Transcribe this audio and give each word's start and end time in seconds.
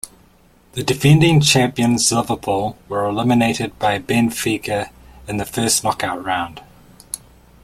The 0.71 0.81
defending 0.81 1.41
champions 1.41 2.11
Liverpool 2.11 2.75
were 2.89 3.05
eliminated 3.05 3.77
by 3.77 3.99
Benfica 3.99 4.89
in 5.27 5.37
the 5.37 5.45
first 5.45 5.83
knockout 5.83 6.25
round. 6.25 6.59